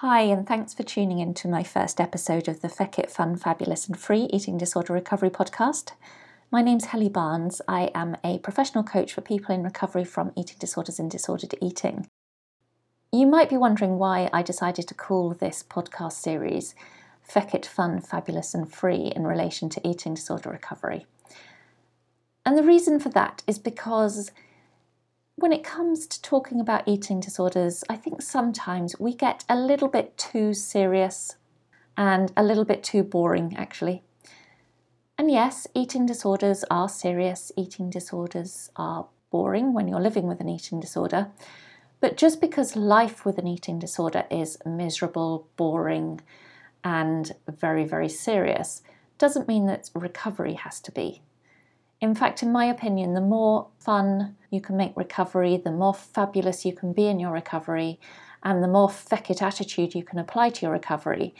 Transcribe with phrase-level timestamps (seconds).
[0.00, 3.36] Hi, and thanks for tuning in to my first episode of the Feck It Fun,
[3.36, 5.90] Fabulous and Free Eating Disorder Recovery podcast.
[6.50, 7.60] My name's Helly Barnes.
[7.68, 12.06] I am a professional coach for people in recovery from eating disorders and disordered eating.
[13.12, 16.74] You might be wondering why I decided to call this podcast series
[17.22, 21.04] Feck It Fun, Fabulous and Free in relation to eating disorder recovery.
[22.46, 24.30] And the reason for that is because
[25.40, 29.88] when it comes to talking about eating disorders, I think sometimes we get a little
[29.88, 31.36] bit too serious
[31.96, 34.02] and a little bit too boring, actually.
[35.16, 40.48] And yes, eating disorders are serious, eating disorders are boring when you're living with an
[40.48, 41.28] eating disorder.
[42.00, 46.20] But just because life with an eating disorder is miserable, boring,
[46.84, 48.82] and very, very serious,
[49.16, 51.22] doesn't mean that recovery has to be.
[52.00, 56.64] In fact, in my opinion, the more fun you can make recovery, the more fabulous
[56.64, 58.00] you can be in your recovery,
[58.42, 61.34] and the more feckit attitude you can apply to your recovery,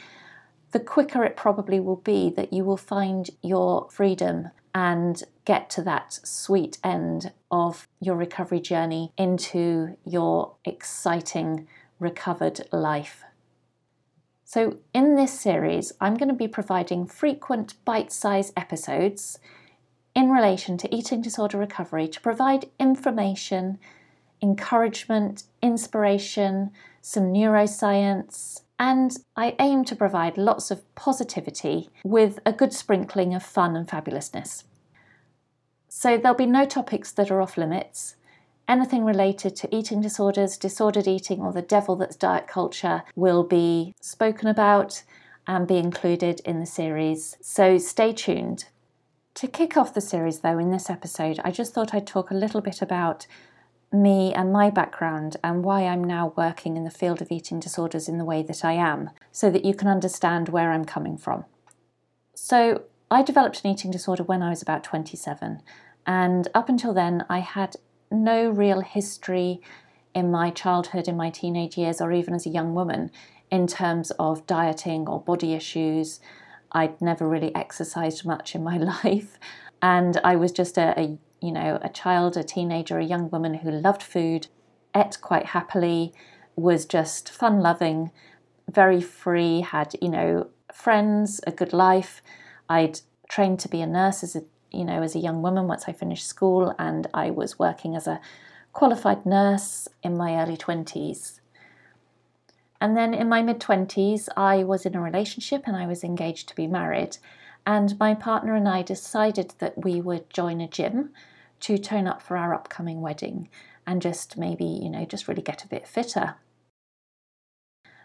[0.71, 5.81] the quicker it probably will be that you will find your freedom and get to
[5.81, 11.67] that sweet end of your recovery journey into your exciting
[11.99, 13.23] recovered life.
[14.45, 19.39] So, in this series, I'm going to be providing frequent bite sized episodes
[20.15, 23.79] in relation to eating disorder recovery to provide information,
[24.41, 32.73] encouragement, inspiration, some neuroscience, and I aim to provide lots of positivity with a good
[32.73, 34.63] sprinkling of fun and fabulousness.
[35.87, 38.15] So there'll be no topics that are off limits.
[38.67, 43.93] Anything related to eating disorders, disordered eating, or the devil that's diet culture will be
[44.01, 45.03] spoken about
[45.45, 47.37] and be included in the series.
[47.41, 48.65] So stay tuned.
[49.41, 52.35] To kick off the series, though, in this episode, I just thought I'd talk a
[52.35, 53.25] little bit about
[53.91, 58.07] me and my background and why I'm now working in the field of eating disorders
[58.07, 61.45] in the way that I am, so that you can understand where I'm coming from.
[62.35, 65.63] So, I developed an eating disorder when I was about 27,
[66.05, 67.77] and up until then, I had
[68.11, 69.59] no real history
[70.13, 73.09] in my childhood, in my teenage years, or even as a young woman
[73.49, 76.19] in terms of dieting or body issues.
[76.71, 79.37] I'd never really exercised much in my life,
[79.81, 83.55] and I was just a, a you know a child, a teenager, a young woman
[83.55, 84.47] who loved food,
[84.95, 86.13] ate quite happily,
[86.55, 88.11] was just fun loving,
[88.69, 92.21] very free, had you know friends, a good life.
[92.69, 95.85] I'd trained to be a nurse as a you know as a young woman once
[95.87, 98.21] I finished school, and I was working as a
[98.73, 101.40] qualified nurse in my early twenties.
[102.81, 106.49] And then in my mid 20s, I was in a relationship and I was engaged
[106.49, 107.17] to be married.
[107.65, 111.11] And my partner and I decided that we would join a gym
[111.59, 113.49] to tone up for our upcoming wedding
[113.85, 116.35] and just maybe, you know, just really get a bit fitter.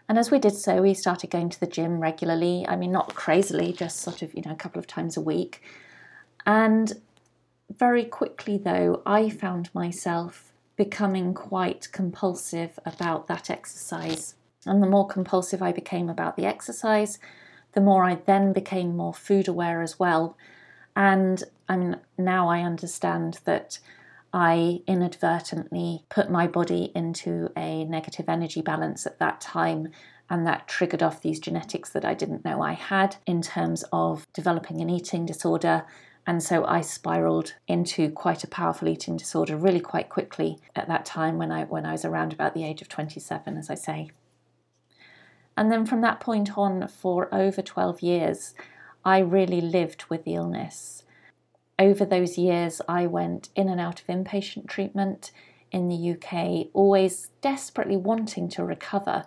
[0.07, 2.63] And as we did so, we started going to the gym regularly.
[2.67, 5.63] I mean, not crazily, just sort of, you know, a couple of times a week.
[6.45, 6.93] And
[7.75, 14.35] very quickly, though, I found myself becoming quite compulsive about that exercise.
[14.67, 17.19] And the more compulsive I became about the exercise,
[17.73, 20.37] the more I then became more food aware as well.
[20.95, 23.79] And I mean, now I understand that
[24.33, 29.89] I inadvertently put my body into a negative energy balance at that time,
[30.29, 34.27] and that triggered off these genetics that I didn't know I had in terms of
[34.33, 35.85] developing an eating disorder.
[36.25, 41.05] And so I spiraled into quite a powerful eating disorder really quite quickly at that
[41.05, 44.09] time when I when I was around about the age of 27, as I say.
[45.57, 48.53] And then from that point on, for over 12 years,
[49.03, 51.03] I really lived with the illness.
[51.79, 55.31] Over those years, I went in and out of inpatient treatment
[55.71, 59.23] in the UK, always desperately wanting to recover.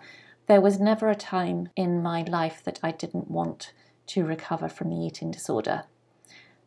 [0.47, 3.73] There was never a time in my life that I didn't want
[4.07, 5.83] to recover from the eating disorder.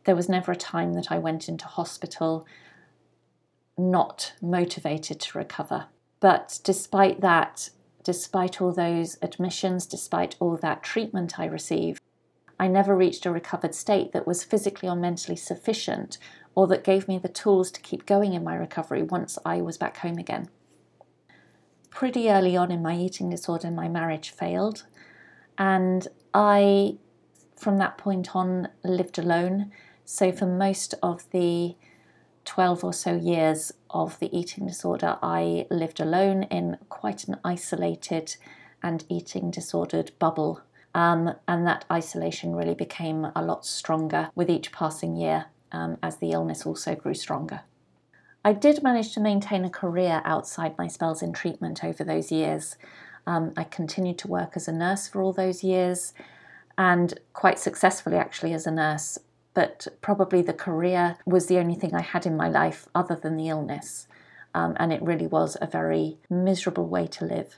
[0.05, 2.45] There was never a time that I went into hospital
[3.77, 5.87] not motivated to recover.
[6.19, 7.69] But despite that,
[8.05, 11.99] despite all those admissions, despite all that treatment I received,
[12.57, 16.17] I never reached a recovered state that was physically or mentally sufficient
[16.53, 19.77] or that gave me the tools to keep going in my recovery once I was
[19.77, 20.47] back home again.
[21.89, 24.83] pretty early on in my eating disorder, my marriage failed.
[25.57, 26.97] And I,
[27.55, 29.71] from that point on, lived alone.
[30.03, 31.75] So for most of the
[32.43, 38.35] 12 or so years of the eating disorder, I lived alone in quite an isolated
[38.83, 40.61] and eating disordered bubble.
[40.93, 46.17] Um, and that isolation really became a lot stronger with each passing year um, as
[46.17, 47.61] the illness also grew stronger.
[48.43, 52.75] I did manage to maintain a career outside my spells in treatment over those years.
[53.25, 56.13] Um, I continued to work as a nurse for all those years
[56.77, 59.17] and quite successfully actually as a nurse,
[59.55, 63.37] but probably the career was the only thing I had in my life other than
[63.37, 64.07] the illness.
[64.53, 67.55] Um, and it really was a very miserable way to live.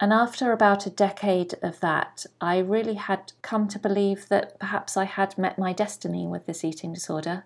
[0.00, 4.96] And after about a decade of that, I really had come to believe that perhaps
[4.96, 7.44] I had met my destiny with this eating disorder.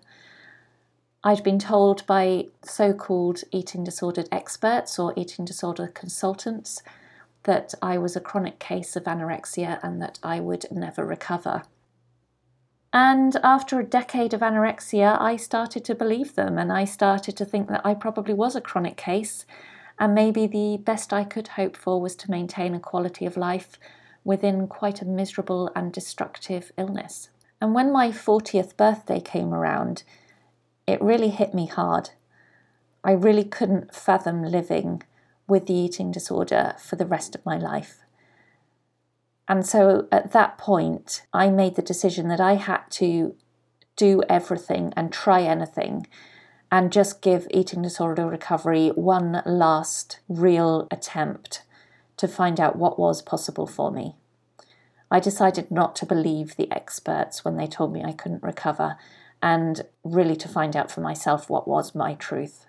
[1.23, 6.83] I'd been told by so called eating disordered experts or eating disorder consultants
[7.43, 11.63] that I was a chronic case of anorexia and that I would never recover.
[12.95, 17.45] And after a decade of anorexia, I started to believe them and I started to
[17.45, 19.47] think that I probably was a chronic case.
[19.97, 23.79] And maybe the best I could hope for was to maintain a quality of life
[24.23, 27.29] within quite a miserable and destructive illness.
[27.59, 30.03] And when my 40th birthday came around,
[30.85, 32.11] it really hit me hard.
[33.03, 35.01] I really couldn't fathom living
[35.47, 37.99] with the eating disorder for the rest of my life.
[39.47, 43.35] And so at that point, I made the decision that I had to
[43.95, 46.07] do everything and try anything
[46.71, 51.63] and just give eating disorder recovery one last real attempt
[52.17, 54.15] to find out what was possible for me.
[55.11, 58.97] I decided not to believe the experts when they told me I couldn't recover
[59.41, 62.65] and really to find out for myself what was my truth.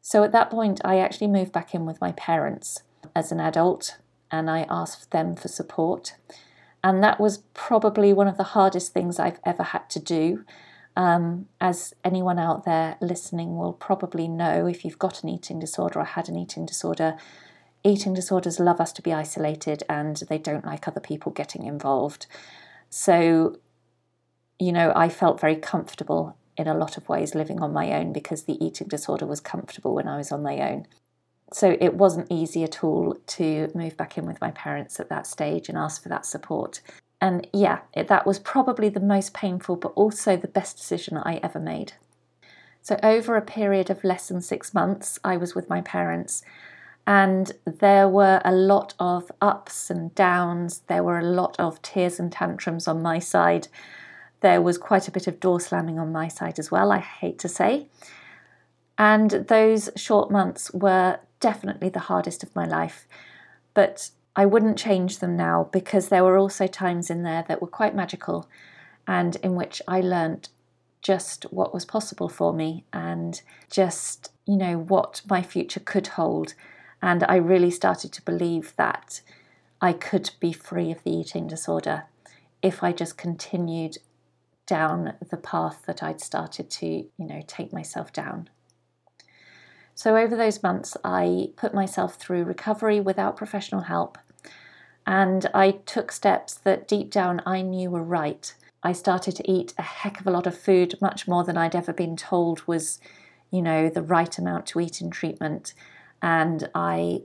[0.00, 2.82] So at that point, I actually moved back in with my parents
[3.14, 3.98] as an adult
[4.32, 6.14] and I asked them for support.
[6.82, 10.44] And that was probably one of the hardest things I've ever had to do.
[10.96, 16.00] Um, as anyone out there listening will probably know, if you've got an eating disorder
[16.00, 17.16] or had an eating disorder,
[17.84, 22.26] eating disorders love us to be isolated and they don't like other people getting involved.
[22.90, 23.58] So,
[24.58, 28.12] you know, I felt very comfortable in a lot of ways living on my own
[28.12, 30.86] because the eating disorder was comfortable when I was on my own.
[31.52, 35.26] So it wasn't easy at all to move back in with my parents at that
[35.26, 36.80] stage and ask for that support.
[37.20, 41.36] And yeah, it, that was probably the most painful, but also the best decision I
[41.42, 41.92] ever made.
[42.80, 46.42] So, over a period of less than six months, I was with my parents,
[47.06, 50.82] and there were a lot of ups and downs.
[50.88, 53.68] There were a lot of tears and tantrums on my side.
[54.40, 57.38] There was quite a bit of door slamming on my side as well, I hate
[57.40, 57.86] to say.
[58.98, 63.06] And those short months were definitely the hardest of my life.
[63.74, 67.68] But I wouldn't change them now because there were also times in there that were
[67.68, 68.48] quite magical
[69.06, 70.48] and in which I learnt
[71.02, 76.54] just what was possible for me and just, you know, what my future could hold.
[77.02, 79.20] And I really started to believe that
[79.80, 82.04] I could be free of the eating disorder
[82.62, 83.98] if I just continued
[84.66, 88.48] down the path that I'd started to, you know, take myself down.
[89.94, 94.18] So, over those months, I put myself through recovery without professional help,
[95.06, 98.54] and I took steps that deep down I knew were right.
[98.82, 101.76] I started to eat a heck of a lot of food, much more than I'd
[101.76, 102.98] ever been told was,
[103.50, 105.74] you know, the right amount to eat in treatment.
[106.20, 107.22] And I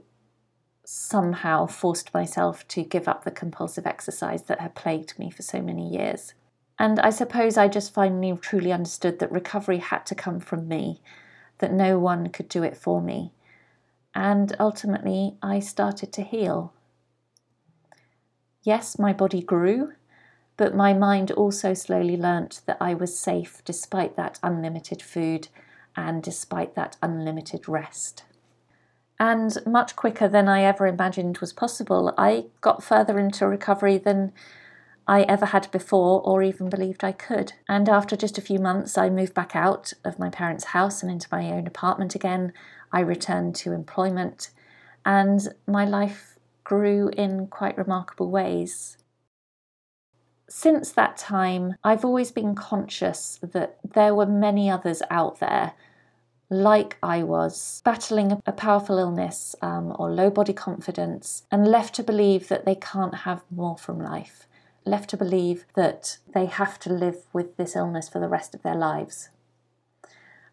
[0.84, 5.60] somehow forced myself to give up the compulsive exercise that had plagued me for so
[5.60, 6.34] many years.
[6.78, 11.00] And I suppose I just finally truly understood that recovery had to come from me,
[11.58, 13.32] that no one could do it for me.
[14.14, 16.72] And ultimately, I started to heal.
[18.62, 19.92] Yes, my body grew,
[20.56, 25.48] but my mind also slowly learnt that I was safe despite that unlimited food
[25.96, 28.24] and despite that unlimited rest.
[29.20, 34.32] And much quicker than I ever imagined was possible, I got further into recovery than
[35.08, 37.54] I ever had before or even believed I could.
[37.66, 41.10] And after just a few months, I moved back out of my parents' house and
[41.10, 42.52] into my own apartment again.
[42.92, 44.50] I returned to employment,
[45.06, 48.98] and my life grew in quite remarkable ways.
[50.50, 55.72] Since that time, I've always been conscious that there were many others out there
[56.50, 62.02] like I was, battling a powerful illness um, or low body confidence, and left to
[62.02, 64.46] believe that they can't have more from life
[64.88, 68.62] left to believe that they have to live with this illness for the rest of
[68.62, 69.28] their lives.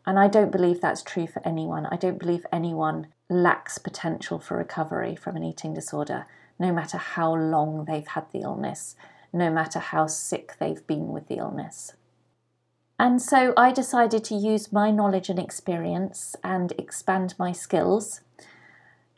[0.05, 1.87] And I don't believe that's true for anyone.
[1.87, 6.27] I don't believe anyone lacks potential for recovery from an eating disorder,
[6.59, 8.95] no matter how long they've had the illness,
[9.33, 11.93] no matter how sick they've been with the illness.
[12.97, 18.21] And so I decided to use my knowledge and experience and expand my skills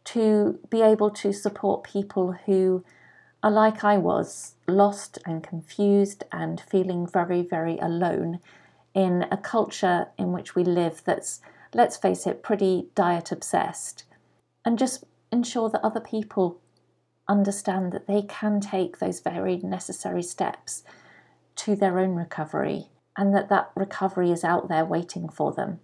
[0.06, 2.84] to be able to support people who
[3.44, 8.39] are like I was, lost and confused and feeling very, very alone
[8.94, 11.39] in a culture in which we live that's,
[11.74, 14.06] let's face it, pretty diet obsessed.
[14.65, 16.60] And just ensure that other people
[17.27, 20.84] understand that they can take those very necessary steps
[21.58, 25.79] to their own recovery and that that recovery is out there waiting for them.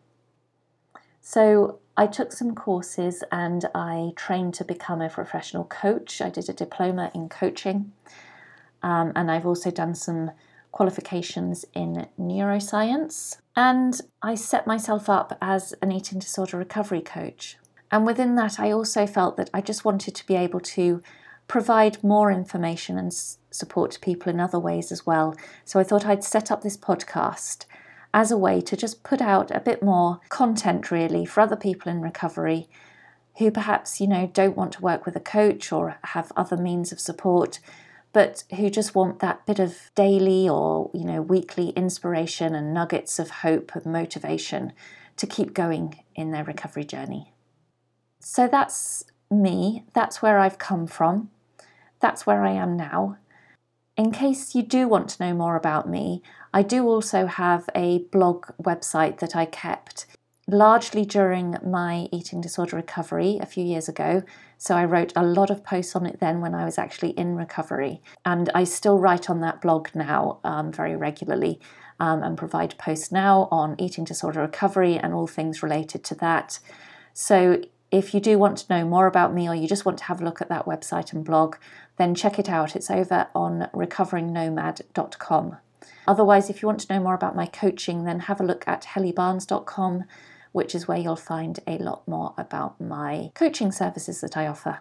[1.20, 6.22] So I took some courses and I trained to become a professional coach.
[6.22, 7.92] I did a diploma in coaching
[8.82, 10.32] um, and I've also done some
[10.72, 13.38] qualifications in neuroscience.
[13.56, 17.58] And I set myself up as an eating disorder recovery coach.
[17.92, 21.02] And within that, I also felt that I just wanted to be able to
[21.48, 23.14] provide more information and
[23.52, 25.36] support to people in other ways as well.
[25.64, 27.66] So I thought I'd set up this podcast
[28.14, 31.92] as a way to just put out a bit more content really for other people
[31.92, 32.70] in recovery
[33.38, 36.92] who perhaps, you know, don't want to work with a coach or have other means
[36.92, 37.60] of support,
[38.12, 43.18] but who just want that bit of daily or, you know, weekly inspiration and nuggets
[43.18, 44.72] of hope and motivation
[45.18, 47.34] to keep going in their recovery journey.
[48.20, 51.32] So that's me, that's where I've come from,
[52.00, 53.18] that's where I am now.
[53.96, 58.00] In case you do want to know more about me, I do also have a
[58.12, 60.08] blog website that I kept
[60.48, 64.24] largely during my eating disorder recovery a few years ago.
[64.58, 67.36] So I wrote a lot of posts on it then when I was actually in
[67.36, 68.02] recovery.
[68.26, 71.62] And I still write on that blog now um, very regularly
[72.00, 76.60] um, and provide posts now on eating disorder recovery and all things related to that.
[77.14, 77.62] So
[77.94, 80.20] if you do want to know more about me or you just want to have
[80.20, 81.58] a look at that website and blog,
[81.98, 82.76] then check it out.
[82.76, 85.58] It's over on recoveringnomad.com.
[86.08, 88.88] Otherwise, if you want to know more about my coaching, then have a look at
[88.96, 90.06] hellybarnes.com,
[90.54, 94.80] which is where you'll find a lot more about my coaching services that I offer.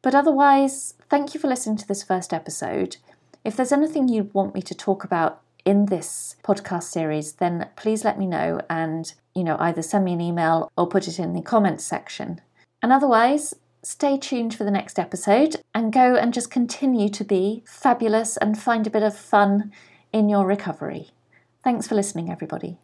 [0.00, 2.98] But otherwise, thank you for listening to this first episode.
[3.44, 8.04] If there's anything you want me to talk about in this podcast series, then please
[8.04, 11.34] let me know and, you know, either send me an email or put it in
[11.34, 12.40] the comments section.
[12.82, 17.62] And otherwise, stay tuned for the next episode and go and just continue to be
[17.66, 19.72] fabulous and find a bit of fun
[20.12, 21.08] in your recovery.
[21.62, 22.78] Thanks for listening, everybody.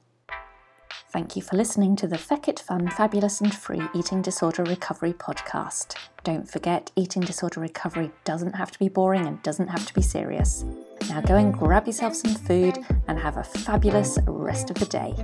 [1.08, 5.14] Thank you for listening to the Feck It Fun, Fabulous and Free Eating Disorder Recovery
[5.14, 5.96] podcast.
[6.24, 10.02] Don't forget, eating disorder recovery doesn't have to be boring and doesn't have to be
[10.02, 10.64] serious.
[11.08, 15.14] Now go and grab yourself some food and have a fabulous rest of the day.